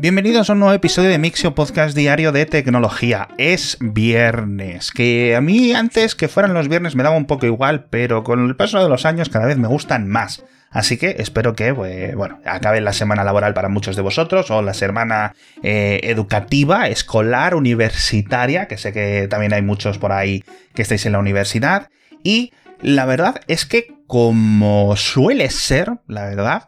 [0.00, 3.30] Bienvenidos a un nuevo episodio de Mixio Podcast Diario de Tecnología.
[3.36, 7.86] Es viernes, que a mí antes que fueran los viernes me daba un poco igual,
[7.90, 10.44] pero con el paso de los años cada vez me gustan más.
[10.70, 14.72] Así que espero que, bueno, acabe la semana laboral para muchos de vosotros o la
[14.72, 15.34] semana
[15.64, 20.44] eh, educativa, escolar, universitaria, que sé que también hay muchos por ahí
[20.74, 21.88] que estáis en la universidad.
[22.22, 26.64] Y la verdad es que como suele ser, la verdad,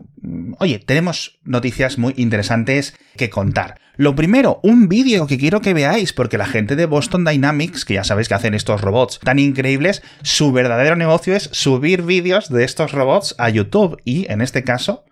[0.58, 3.80] oye, tenemos noticias muy interesantes que contar.
[3.96, 7.94] Lo primero, un vídeo que quiero que veáis, porque la gente de Boston Dynamics, que
[7.94, 12.62] ya sabéis que hacen estos robots tan increíbles, su verdadero negocio es subir vídeos de
[12.62, 13.98] estos robots a YouTube.
[14.04, 15.06] Y en este caso,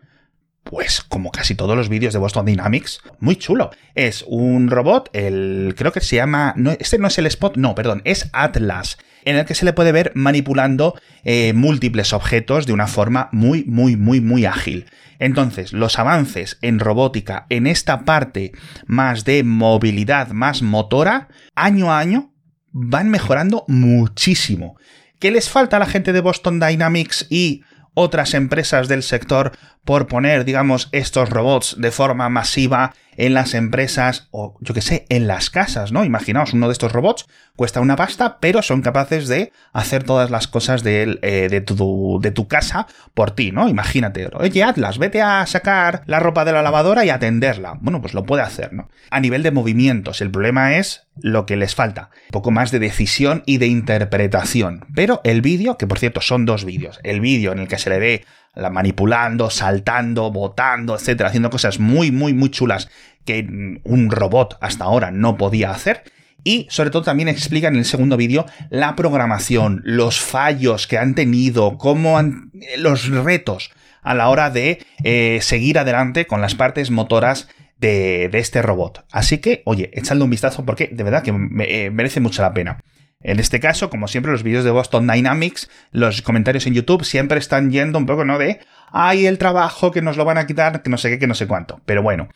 [0.64, 3.70] pues como casi todos los vídeos de Boston Dynamics, muy chulo.
[3.94, 7.74] Es un robot, el creo que se llama, no, este no es el Spot, no,
[7.74, 12.72] perdón, es Atlas, en el que se le puede ver manipulando eh, múltiples objetos de
[12.72, 14.86] una forma muy, muy, muy, muy ágil.
[15.18, 18.52] Entonces, los avances en robótica en esta parte
[18.86, 22.32] más de movilidad, más motora, año a año,
[22.72, 24.76] van mejorando muchísimo.
[25.18, 29.52] ¿Qué les falta a la gente de Boston Dynamics y otras empresas del sector
[29.84, 35.04] por poner, digamos, estos robots de forma masiva en las empresas o, yo que sé,
[35.10, 36.04] en las casas, ¿no?
[36.04, 40.46] Imaginaos, uno de estos robots cuesta una pasta, pero son capaces de hacer todas las
[40.46, 43.68] cosas de, eh, de, tu, de tu casa por ti, ¿no?
[43.68, 47.76] Imagínate, oye, Atlas, vete a sacar la ropa de la lavadora y atenderla.
[47.80, 48.88] Bueno, pues lo puede hacer, ¿no?
[49.10, 52.78] A nivel de movimientos, el problema es lo que les falta, un poco más de
[52.78, 54.86] decisión y de interpretación.
[54.94, 57.90] Pero el vídeo, que por cierto son dos vídeos, el vídeo en el que se
[57.90, 58.24] le ve
[58.58, 62.88] la manipulando, saltando, botando, etcétera, haciendo cosas muy, muy, muy chulas
[63.24, 66.02] que un robot hasta ahora no podía hacer.
[66.44, 71.14] Y sobre todo también explican en el segundo vídeo la programación, los fallos que han
[71.14, 73.70] tenido, cómo han, los retos
[74.02, 77.48] a la hora de eh, seguir adelante con las partes motoras
[77.78, 79.04] de, este robot.
[79.12, 81.30] Así que, oye, echadle un vistazo porque de verdad que
[81.64, 82.78] eh, merece mucho la pena.
[83.20, 87.38] En este caso, como siempre, los vídeos de Boston Dynamics, los comentarios en YouTube siempre
[87.38, 88.38] están yendo un poco, ¿no?
[88.38, 88.60] De,
[88.92, 91.34] ay, el trabajo, que nos lo van a quitar, que no sé qué, que no
[91.34, 91.80] sé cuánto.
[91.84, 92.28] Pero bueno.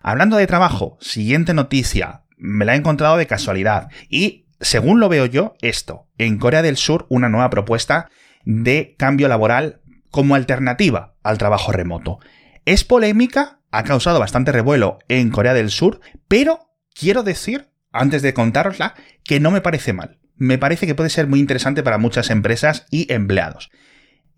[0.00, 2.22] Hablando de trabajo, siguiente noticia.
[2.38, 3.88] Me la he encontrado de casualidad.
[4.08, 6.08] Y, según lo veo yo, esto.
[6.16, 8.08] En Corea del Sur, una nueva propuesta
[8.44, 12.18] de cambio laboral como alternativa al trabajo remoto.
[12.64, 17.68] Es polémica, ha causado bastante revuelo en Corea del Sur, pero quiero decir
[18.00, 20.18] antes de contárosla, que no me parece mal.
[20.36, 23.70] Me parece que puede ser muy interesante para muchas empresas y empleados.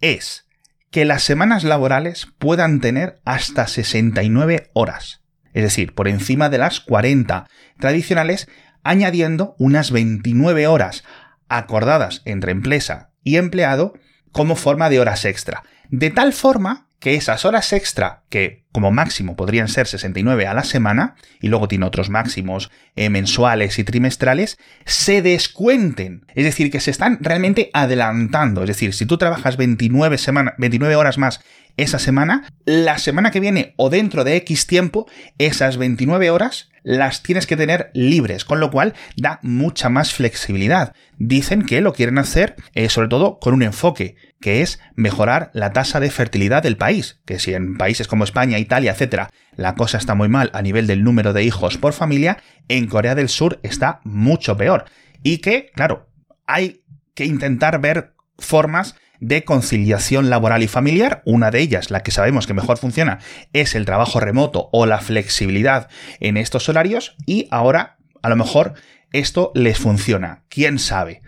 [0.00, 0.46] Es
[0.90, 5.22] que las semanas laborales puedan tener hasta 69 horas.
[5.52, 7.46] Es decir, por encima de las 40
[7.78, 8.48] tradicionales,
[8.84, 11.04] añadiendo unas 29 horas
[11.48, 13.94] acordadas entre empresa y empleado
[14.32, 15.64] como forma de horas extra.
[15.90, 20.62] De tal forma que esas horas extra, que como máximo podrían ser 69 a la
[20.62, 26.26] semana, y luego tiene otros máximos eh, mensuales y trimestrales, se descuenten.
[26.34, 28.60] Es decir, que se están realmente adelantando.
[28.62, 30.18] Es decir, si tú trabajas 29,
[30.58, 31.40] 29 horas más
[31.78, 35.06] esa semana, la semana que viene o dentro de X tiempo,
[35.38, 40.94] esas 29 horas las tienes que tener libres, con lo cual da mucha más flexibilidad.
[41.18, 45.74] Dicen que lo quieren hacer eh, sobre todo con un enfoque, que es mejorar la
[45.74, 49.98] tasa de fertilidad del país, que si en países como España, Italia, etcétera, la cosa
[49.98, 52.38] está muy mal a nivel del número de hijos por familia,
[52.68, 54.86] en Corea del Sur está mucho peor.
[55.22, 56.08] Y que, claro,
[56.46, 56.84] hay
[57.14, 61.22] que intentar ver formas de conciliación laboral y familiar.
[61.24, 63.18] Una de ellas, la que sabemos que mejor funciona,
[63.52, 65.88] es el trabajo remoto o la flexibilidad
[66.20, 68.74] en estos horarios y ahora a lo mejor
[69.12, 70.44] esto les funciona.
[70.48, 71.22] ¿Quién sabe?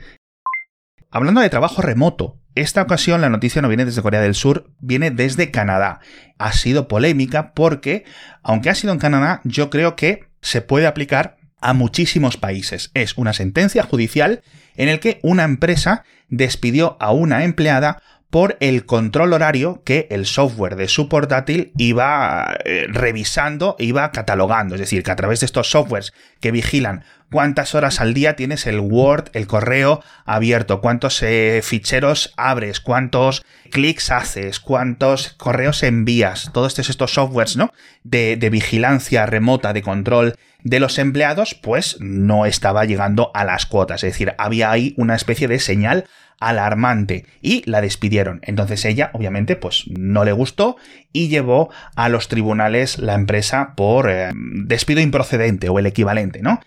[1.10, 5.10] Hablando de trabajo remoto, esta ocasión la noticia no viene desde Corea del Sur, viene
[5.10, 6.00] desde Canadá.
[6.38, 8.04] Ha sido polémica porque,
[8.42, 12.90] aunque ha sido en Canadá, yo creo que se puede aplicar a muchísimos países.
[12.94, 14.42] Es una sentencia judicial
[14.76, 20.24] en el que una empresa despidió a una empleada por el control horario que el
[20.24, 24.76] software de su portátil iba eh, revisando, iba catalogando.
[24.76, 28.66] Es decir, que a través de estos softwares que vigilan cuántas horas al día tienes
[28.66, 36.50] el Word, el correo abierto, cuántos eh, ficheros abres, cuántos clics haces, cuántos correos envías,
[36.52, 37.72] todos estos, estos softwares, ¿no?
[38.04, 44.04] De vigilancia remota, de control de los empleados, pues no estaba llegando a las cuotas.
[44.04, 46.04] Es decir, había ahí una especie de señal
[46.40, 48.40] alarmante y la despidieron.
[48.42, 50.76] Entonces ella, obviamente, pues no le gustó
[51.12, 56.60] y llevó a los tribunales la empresa por eh, despido improcedente o el equivalente, ¿no?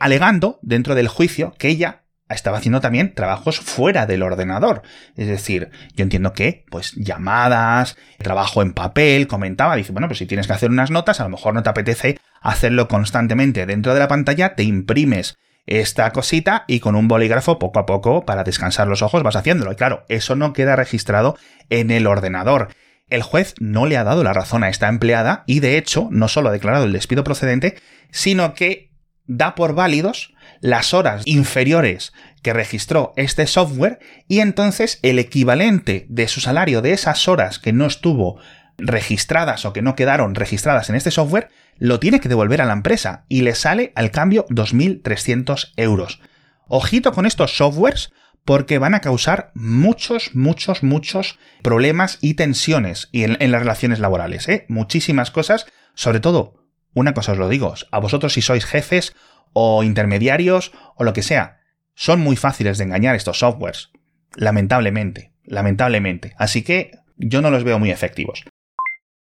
[0.00, 2.02] Alegando dentro del juicio que ella
[2.34, 4.82] estaba haciendo también trabajos fuera del ordenador.
[5.16, 10.26] Es decir, yo entiendo que, pues, llamadas, trabajo en papel, comentaba, dice, bueno, pues si
[10.26, 14.00] tienes que hacer unas notas, a lo mejor no te apetece hacerlo constantemente dentro de
[14.00, 15.36] la pantalla, te imprimes
[15.66, 19.72] esta cosita y con un bolígrafo poco a poco para descansar los ojos vas haciéndolo.
[19.72, 21.36] Y claro, eso no queda registrado
[21.70, 22.68] en el ordenador.
[23.08, 26.28] El juez no le ha dado la razón a esta empleada y de hecho no
[26.28, 27.76] solo ha declarado el despido procedente,
[28.10, 28.90] sino que
[29.26, 32.12] da por válidos las horas inferiores
[32.42, 37.72] que registró este software y entonces el equivalente de su salario de esas horas que
[37.72, 38.40] no estuvo
[38.78, 42.72] registradas o que no quedaron registradas en este software, lo tiene que devolver a la
[42.72, 46.20] empresa y le sale al cambio 2.300 euros.
[46.68, 48.12] Ojito con estos softwares
[48.44, 54.48] porque van a causar muchos, muchos, muchos problemas y tensiones en, las relaciones laborales.
[54.48, 54.66] ¿eh?
[54.68, 56.62] Muchísimas cosas, sobre todo
[56.94, 59.14] una cosa os lo digo, a vosotros si sois jefes
[59.52, 61.60] o intermediarios o lo que sea,
[61.94, 63.90] son muy fáciles de engañar estos softwares.
[64.34, 66.34] Lamentablemente, lamentablemente.
[66.36, 68.44] Así que yo no los veo muy efectivos.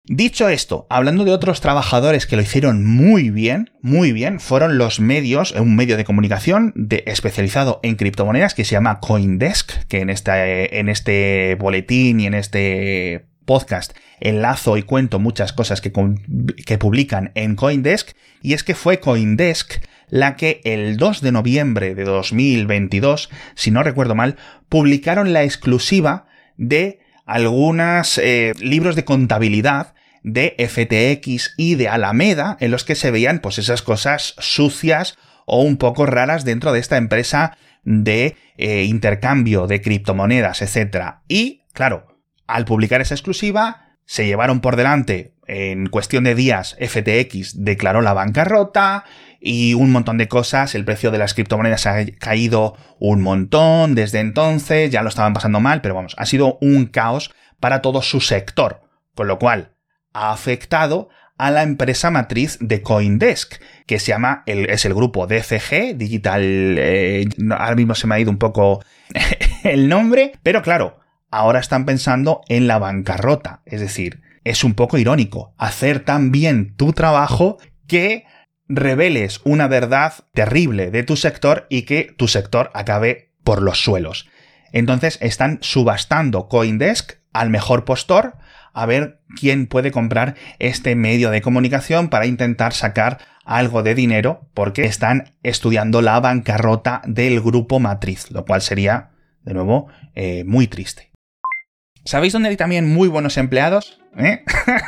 [0.08, 5.00] Dicho esto, hablando de otros trabajadores que lo hicieron muy bien, muy bien, fueron los
[5.00, 10.10] medios, un medio de comunicación de, especializado en criptomonedas que se llama Coindesk, que en,
[10.10, 15.92] en este boletín y en este podcast enlazo y cuento muchas cosas que,
[16.64, 18.10] que publican en Coindesk,
[18.42, 23.82] y es que fue Coindesk la que el 2 de noviembre de 2022, si no
[23.82, 24.36] recuerdo mal,
[24.68, 29.95] publicaron la exclusiva de algunos eh, libros de contabilidad
[30.26, 35.62] de FTX y de Alameda en los que se veían pues esas cosas sucias o
[35.62, 41.18] un poco raras dentro de esta empresa de eh, intercambio de criptomonedas, etc.
[41.28, 42.08] Y, claro,
[42.48, 48.12] al publicar esa exclusiva, se llevaron por delante en cuestión de días FTX declaró la
[48.12, 49.04] bancarrota
[49.40, 54.18] y un montón de cosas, el precio de las criptomonedas ha caído un montón desde
[54.18, 58.20] entonces, ya lo estaban pasando mal, pero vamos, ha sido un caos para todo su
[58.20, 58.80] sector,
[59.14, 59.75] con lo cual
[60.16, 65.26] ha afectado a la empresa matriz de Coindesk, que se llama, el, es el grupo
[65.26, 68.82] DCG, Digital, eh, ahora mismo se me ha ido un poco
[69.62, 73.60] el nombre, pero claro, ahora están pensando en la bancarrota.
[73.66, 78.24] Es decir, es un poco irónico hacer tan bien tu trabajo que
[78.68, 84.30] reveles una verdad terrible de tu sector y que tu sector acabe por los suelos.
[84.72, 88.38] Entonces están subastando Coindesk al mejor postor
[88.76, 94.50] a ver quién puede comprar este medio de comunicación para intentar sacar algo de dinero
[94.52, 99.12] porque están estudiando la bancarrota del grupo matriz, lo cual sería,
[99.44, 101.10] de nuevo, eh, muy triste.
[102.06, 104.00] ¿Sabéis dónde hay también muy buenos empleados?
[104.16, 104.44] ¿Eh?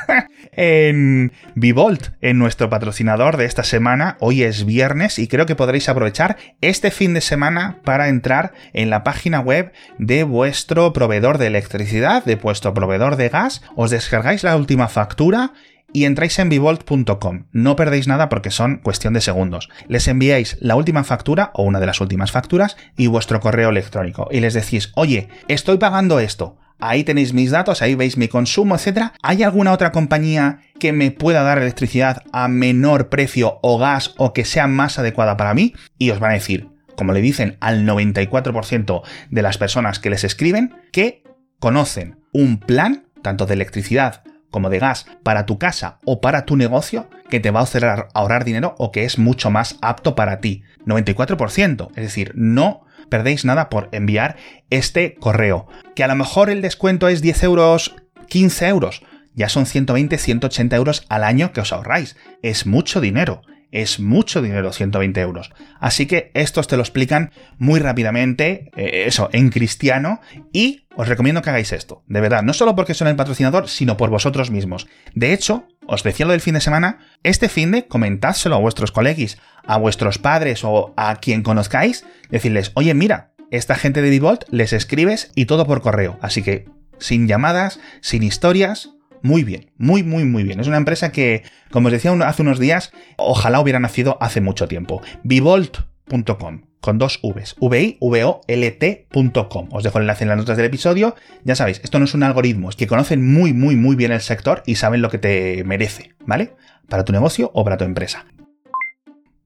[0.53, 4.17] en Vivolt, en nuestro patrocinador de esta semana.
[4.21, 8.89] Hoy es viernes y creo que podréis aprovechar este fin de semana para entrar en
[8.89, 14.45] la página web de vuestro proveedor de electricidad, de vuestro proveedor de gas, os descargáis
[14.45, 15.55] la última factura
[15.93, 17.47] y entráis en vivolt.com.
[17.51, 19.71] No perdéis nada porque son cuestión de segundos.
[19.89, 24.29] Les enviáis la última factura o una de las últimas facturas y vuestro correo electrónico
[24.31, 28.77] y les decís, oye, estoy pagando esto Ahí tenéis mis datos, ahí veis mi consumo,
[28.77, 29.13] etc.
[29.23, 34.33] ¿Hay alguna otra compañía que me pueda dar electricidad a menor precio o gas o
[34.33, 35.75] que sea más adecuada para mí?
[35.99, 40.25] Y os van a decir, como le dicen al 94% de las personas que les
[40.25, 41.23] escriben, que
[41.59, 46.57] conocen un plan, tanto de electricidad como de gas, para tu casa o para tu
[46.57, 50.63] negocio, que te va a ahorrar dinero o que es mucho más apto para ti.
[50.87, 51.89] 94%.
[51.91, 54.37] Es decir, no perdéis nada por enviar
[54.71, 55.67] este correo.
[55.95, 57.97] Que a lo mejor el descuento es 10 euros,
[58.29, 59.03] 15 euros.
[59.35, 62.17] Ya son 120, 180 euros al año que os ahorráis.
[62.43, 63.43] Es mucho dinero.
[63.71, 65.51] Es mucho dinero, 120 euros.
[65.79, 70.21] Así que estos te lo explican muy rápidamente, eh, eso, en cristiano,
[70.53, 72.03] y os recomiendo que hagáis esto.
[72.07, 74.89] De verdad, no solo porque son el patrocinador, sino por vosotros mismos.
[75.15, 78.91] De hecho, os decía lo del fin de semana, este fin de comentádselo a vuestros
[78.91, 84.45] colegis, a vuestros padres o a quien conozcáis, decirles, oye, mira, esta gente de Divolt
[84.51, 86.19] les escribes y todo por correo.
[86.21, 86.67] Así que,
[86.99, 88.91] sin llamadas, sin historias,
[89.23, 90.61] muy bien, muy, muy, muy bien.
[90.61, 94.69] Es una empresa que, como os decía hace unos días, ojalá hubiera nacido hace mucho
[94.69, 95.03] tiempo.
[95.23, 100.57] Vivolt.com con dos Vs, v o l tcom Os dejo el enlace en las notas
[100.57, 101.17] del episodio.
[101.45, 104.21] Ya sabéis, esto no es un algoritmo, es que conocen muy, muy, muy bien el
[104.21, 106.55] sector y saben lo que te merece, ¿vale?
[106.89, 108.27] Para tu negocio o para tu empresa.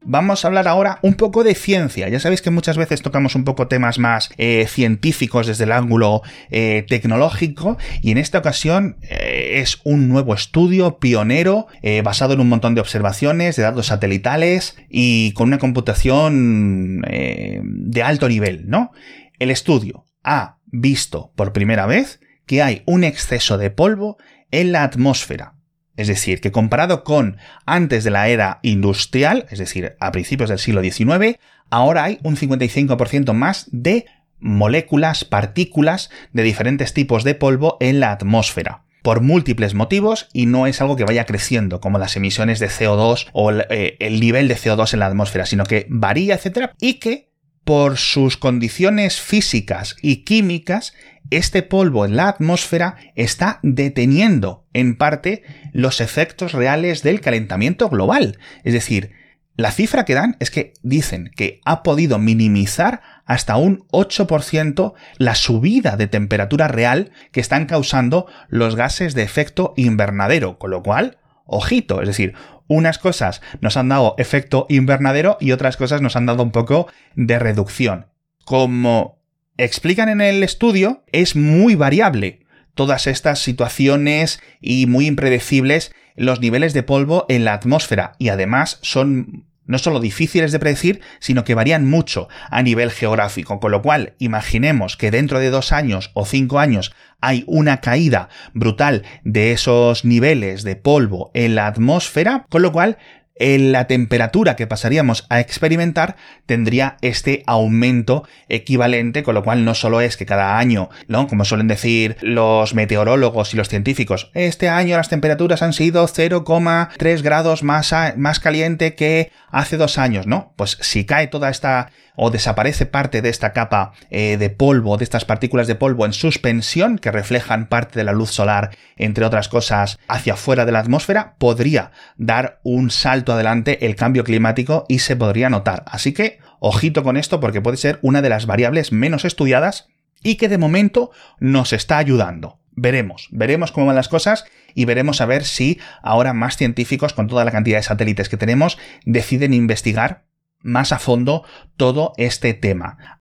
[0.04, 2.08] Vamos a hablar ahora un poco de ciencia.
[2.08, 6.22] Ya sabéis que muchas veces tocamos un poco temas más eh, científicos desde el ángulo
[6.50, 11.66] eh, tecnológico y en esta ocasión eh, es un nuevo estudio pionero
[12.02, 18.28] basado en un montón de observaciones de datos satelitales y con una computación de alto
[18.28, 18.92] nivel, ¿no?
[19.38, 24.16] El estudio ha visto por primera vez que hay un exceso de polvo
[24.50, 25.54] en la atmósfera.
[25.96, 30.58] Es decir, que comparado con antes de la era industrial, es decir, a principios del
[30.58, 31.38] siglo XIX,
[31.70, 34.06] ahora hay un 55% más de
[34.40, 40.66] moléculas, partículas de diferentes tipos de polvo en la atmósfera por múltiples motivos y no
[40.66, 44.48] es algo que vaya creciendo como las emisiones de CO2 o el, eh, el nivel
[44.48, 47.32] de CO2 en la atmósfera, sino que varía, etcétera, y que
[47.64, 50.94] por sus condiciones físicas y químicas,
[51.30, 58.38] este polvo en la atmósfera está deteniendo en parte los efectos reales del calentamiento global.
[58.64, 59.12] Es decir,
[59.56, 65.34] la cifra que dan es que dicen que ha podido minimizar hasta un 8% la
[65.34, 71.18] subida de temperatura real que están causando los gases de efecto invernadero, con lo cual,
[71.44, 72.34] ojito, es decir,
[72.66, 76.88] unas cosas nos han dado efecto invernadero y otras cosas nos han dado un poco
[77.14, 78.06] de reducción.
[78.44, 79.21] Como
[79.56, 82.40] explican en el estudio, es muy variable.
[82.74, 88.12] Todas estas situaciones y muy impredecibles los niveles de polvo en la atmósfera.
[88.18, 93.60] Y además son no solo difíciles de predecir, sino que varían mucho a nivel geográfico,
[93.60, 98.28] con lo cual imaginemos que dentro de dos años o cinco años hay una caída
[98.52, 102.98] brutal de esos niveles de polvo en la atmósfera, con lo cual
[103.42, 110.00] la temperatura que pasaríamos a experimentar tendría este aumento equivalente, con lo cual no solo
[110.00, 110.90] es que cada año.
[111.28, 117.22] Como suelen decir los meteorólogos y los científicos, este año las temperaturas han sido 0,3
[117.22, 120.52] grados más, más caliente que hace dos años, ¿no?
[120.56, 125.04] Pues si cae toda esta o desaparece parte de esta capa eh, de polvo, de
[125.04, 129.48] estas partículas de polvo en suspensión que reflejan parte de la luz solar, entre otras
[129.48, 135.00] cosas, hacia afuera de la atmósfera, podría dar un salto adelante el cambio climático y
[135.00, 135.84] se podría notar.
[135.86, 139.88] Así que, ojito con esto porque puede ser una de las variables menos estudiadas
[140.22, 142.60] y que de momento nos está ayudando.
[142.74, 147.26] Veremos, veremos cómo van las cosas y veremos a ver si ahora más científicos, con
[147.26, 150.24] toda la cantidad de satélites que tenemos, deciden investigar
[150.62, 151.44] más a fondo
[151.76, 153.20] todo este tema.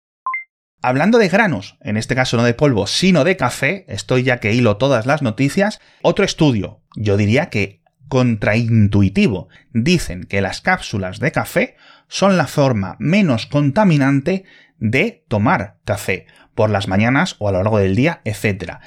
[0.81, 4.53] Hablando de granos, en este caso no de polvo, sino de café, estoy ya que
[4.53, 11.31] hilo todas las noticias, otro estudio, yo diría que contraintuitivo, dicen que las cápsulas de
[11.31, 11.75] café
[12.07, 14.45] son la forma menos contaminante
[14.77, 18.79] de tomar café por las mañanas o a lo largo del día, etc.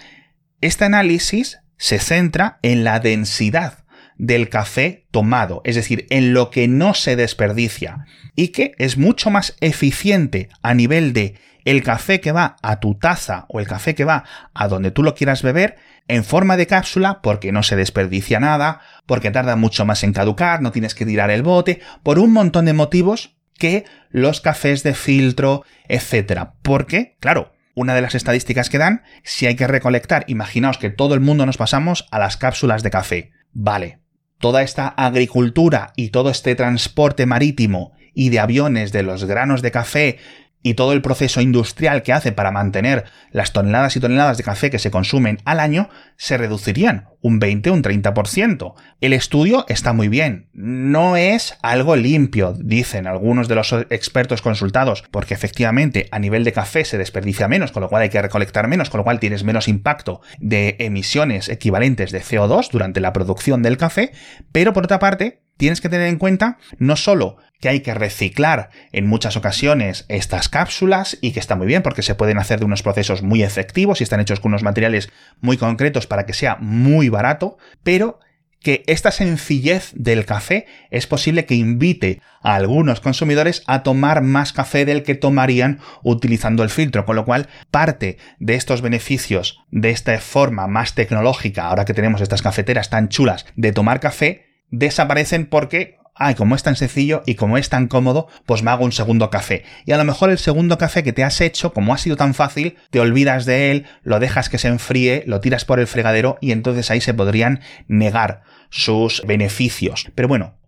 [0.60, 3.81] Este análisis se centra en la densidad
[4.22, 9.30] del café tomado, es decir, en lo que no se desperdicia y que es mucho
[9.30, 13.96] más eficiente a nivel de el café que va a tu taza o el café
[13.96, 14.22] que va
[14.54, 15.74] a donde tú lo quieras beber
[16.06, 20.62] en forma de cápsula porque no se desperdicia nada, porque tarda mucho más en caducar,
[20.62, 24.94] no tienes que tirar el bote, por un montón de motivos que los cafés de
[24.94, 26.54] filtro, etcétera.
[26.62, 31.14] Porque, claro, una de las estadísticas que dan, si hay que recolectar, imaginaos que todo
[31.14, 33.32] el mundo nos pasamos a las cápsulas de café.
[33.52, 34.01] Vale,
[34.42, 39.70] toda esta agricultura y todo este transporte marítimo y de aviones de los granos de
[39.70, 40.18] café
[40.62, 44.70] y todo el proceso industrial que hace para mantener las toneladas y toneladas de café
[44.70, 48.74] que se consumen al año se reducirían un 20 o un 30%.
[49.00, 55.04] El estudio está muy bien, no es algo limpio, dicen algunos de los expertos consultados,
[55.10, 58.68] porque efectivamente a nivel de café se desperdicia menos, con lo cual hay que recolectar
[58.68, 63.62] menos, con lo cual tienes menos impacto de emisiones equivalentes de CO2 durante la producción
[63.62, 64.12] del café,
[64.50, 68.70] pero por otra parte, tienes que tener en cuenta no solo que hay que reciclar
[68.90, 72.64] en muchas ocasiones estas cápsulas y que está muy bien porque se pueden hacer de
[72.64, 76.56] unos procesos muy efectivos y están hechos con unos materiales muy concretos para que sea
[76.56, 78.18] muy barato, pero
[78.60, 84.52] que esta sencillez del café es posible que invite a algunos consumidores a tomar más
[84.52, 89.90] café del que tomarían utilizando el filtro, con lo cual parte de estos beneficios de
[89.90, 95.46] esta forma más tecnológica, ahora que tenemos estas cafeteras tan chulas de tomar café, desaparecen
[95.46, 98.92] porque ay, como es tan sencillo y como es tan cómodo, pues me hago un
[98.92, 99.64] segundo café.
[99.86, 102.34] Y a lo mejor el segundo café que te has hecho, como ha sido tan
[102.34, 106.38] fácil, te olvidas de él, lo dejas que se enfríe, lo tiras por el fregadero
[106.40, 110.10] y entonces ahí se podrían negar sus beneficios.
[110.14, 110.58] Pero bueno,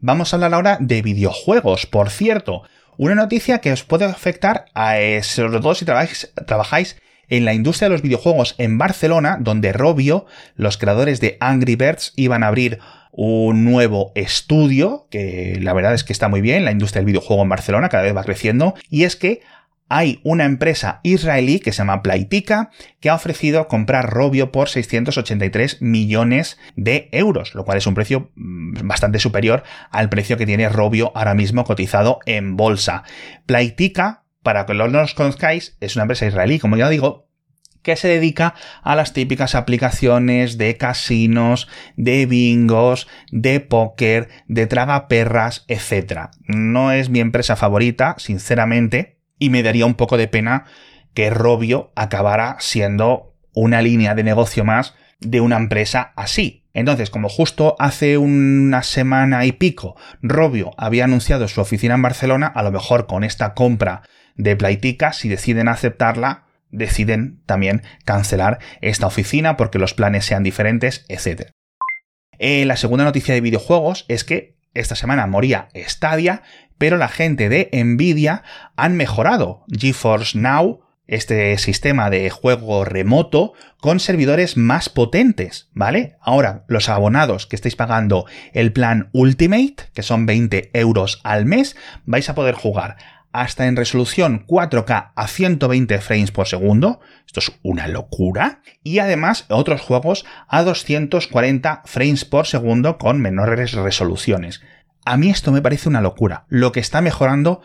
[0.00, 2.62] vamos a hablar ahora de videojuegos, por cierto.
[2.96, 6.96] Una noticia que os puede afectar, a, sobre todo si trabajáis, trabajáis
[7.30, 12.12] en la industria de los videojuegos en Barcelona, donde Robio, los creadores de Angry Birds,
[12.16, 12.78] iban a abrir
[13.12, 17.42] un nuevo estudio, que la verdad es que está muy bien, la industria del videojuego
[17.42, 19.40] en Barcelona cada vez va creciendo, y es que
[19.92, 22.70] hay una empresa israelí que se llama Plaitica
[23.00, 28.30] que ha ofrecido comprar Robio por 683 millones de euros, lo cual es un precio
[28.36, 33.02] mm, bastante superior al precio que tiene Robio ahora mismo cotizado en bolsa.
[33.46, 37.28] Plaitica, para que no los conozcáis, es una empresa israelí, como ya digo,
[37.82, 45.64] que se dedica a las típicas aplicaciones de casinos, de bingos, de póker, de tragaperras,
[45.68, 46.30] etc.
[46.46, 50.66] No es mi empresa favorita, sinceramente, y me daría un poco de pena
[51.14, 56.68] que Robio acabara siendo una línea de negocio más de una empresa así.
[56.72, 62.46] Entonces, como justo hace una semana y pico Robio había anunciado su oficina en Barcelona,
[62.46, 64.02] a lo mejor con esta compra
[64.42, 71.04] de Plaitica, si deciden aceptarla, deciden también cancelar esta oficina porque los planes sean diferentes,
[71.08, 71.50] etc.
[72.38, 76.42] Eh, la segunda noticia de videojuegos es que esta semana moría Stadia,
[76.78, 78.42] pero la gente de Nvidia
[78.76, 86.16] han mejorado GeForce Now, este sistema de juego remoto, con servidores más potentes, ¿vale?
[86.20, 91.76] Ahora, los abonados que estáis pagando el plan Ultimate, que son 20 euros al mes,
[92.06, 92.96] vais a poder jugar
[93.32, 97.00] hasta en resolución 4K a 120 frames por segundo.
[97.26, 98.62] Esto es una locura.
[98.82, 104.60] Y además otros juegos a 240 frames por segundo con menores resoluciones.
[105.04, 106.44] A mí esto me parece una locura.
[106.48, 107.62] Lo que está mejorando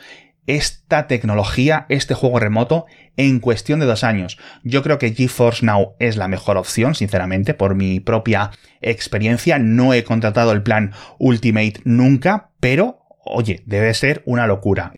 [0.48, 2.86] esta tecnología, este juego remoto,
[3.17, 4.38] en cuestión de dos años.
[4.63, 9.57] Yo creo que GeForce Now es la mejor opción, sinceramente, por mi propia experiencia.
[9.57, 14.93] No he contratado el plan Ultimate nunca, pero, oye, debe ser una locura.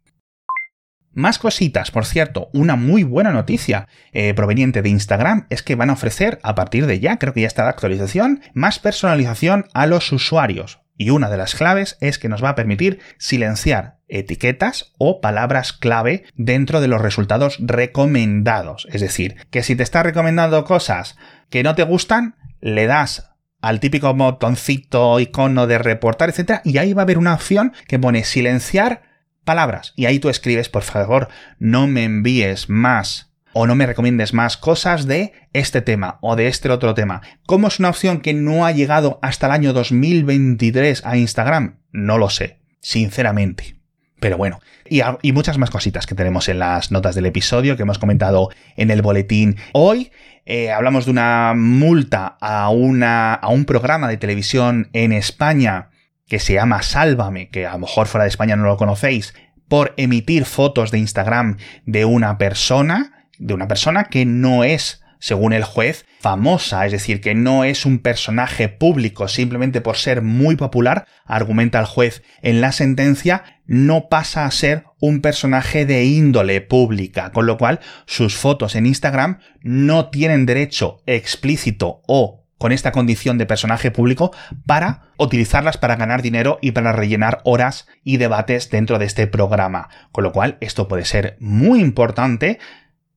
[1.17, 5.89] Más cositas, por cierto, una muy buena noticia eh, proveniente de Instagram es que van
[5.89, 9.87] a ofrecer a partir de ya, creo que ya está la actualización, más personalización a
[9.87, 10.81] los usuarios.
[10.95, 15.73] Y una de las claves es que nos va a permitir silenciar etiquetas o palabras
[15.73, 18.87] clave dentro de los resultados recomendados.
[18.91, 21.17] Es decir, que si te está recomendando cosas
[21.49, 26.61] que no te gustan, le das al típico botoncito, icono de reportar, etc.
[26.63, 29.06] Y ahí va a haber una opción que pone silenciar
[29.47, 29.93] palabras.
[29.95, 34.57] Y ahí tú escribes, por favor, no me envíes más o no me recomiendes más
[34.57, 37.21] cosas de este tema o de este otro tema.
[37.47, 41.79] ¿Cómo es una opción que no ha llegado hasta el año 2023 a Instagram?
[41.91, 43.77] No lo sé, sinceramente.
[44.19, 47.83] Pero bueno, y, y, muchas más cositas que tenemos en las notas del episodio que
[47.83, 49.57] hemos comentado en el boletín.
[49.73, 50.11] Hoy
[50.45, 55.89] eh, hablamos de una multa a, una, a un programa de televisión en España
[56.27, 59.33] que se llama Sálvame, que a lo mejor fuera de España no lo conocéis,
[59.67, 65.53] por emitir fotos de Instagram de una persona, de una persona que no es, según
[65.53, 70.55] el juez, famosa, es decir, que no es un personaje público simplemente por ser muy
[70.55, 76.61] popular, argumenta el juez en la sentencia, no pasa a ser un personaje de índole
[76.61, 82.91] pública, con lo cual sus fotos en Instagram no tienen derecho explícito o con esta
[82.91, 84.31] condición de personaje público
[84.65, 89.89] para utilizarlas para ganar dinero y para rellenar horas y debates dentro de este programa.
[90.11, 92.59] Con lo cual, esto puede ser muy importante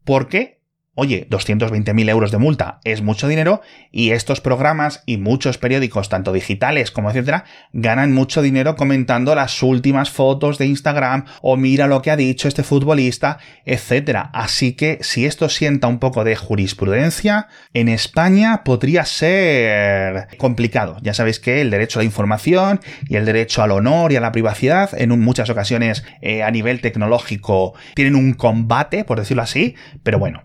[0.04, 0.59] porque
[0.96, 6.32] Oye, 220.000 euros de multa es mucho dinero y estos programas y muchos periódicos, tanto
[6.32, 12.02] digitales como etcétera, ganan mucho dinero comentando las últimas fotos de Instagram o mira lo
[12.02, 14.30] que ha dicho este futbolista, etcétera.
[14.34, 20.96] Así que si esto sienta un poco de jurisprudencia, en España podría ser complicado.
[21.02, 24.20] Ya sabéis que el derecho a la información y el derecho al honor y a
[24.20, 29.76] la privacidad en muchas ocasiones eh, a nivel tecnológico tienen un combate, por decirlo así,
[30.02, 30.42] pero bueno,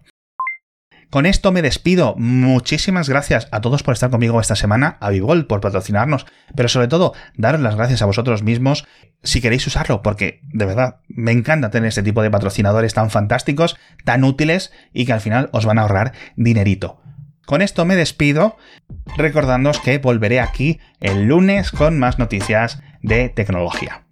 [1.15, 2.13] con esto me despido.
[2.17, 6.25] Muchísimas gracias a todos por estar conmigo esta semana, a Vivol por patrocinarnos,
[6.57, 8.85] pero sobre todo daros las gracias a vosotros mismos
[9.23, 13.77] si queréis usarlo, porque de verdad me encanta tener este tipo de patrocinadores tan fantásticos,
[14.03, 17.01] tan útiles y que al final os van a ahorrar dinerito.
[17.45, 18.57] Con esto me despido,
[19.15, 24.03] recordándoos que volveré aquí el lunes con más noticias de tecnología.